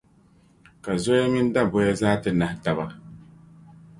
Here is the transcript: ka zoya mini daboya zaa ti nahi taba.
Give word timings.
ka 0.83 0.91
zoya 1.03 1.25
mini 1.31 1.51
daboya 1.55 1.93
zaa 2.01 2.21
ti 2.21 2.29
nahi 2.39 2.55
taba. 2.63 2.85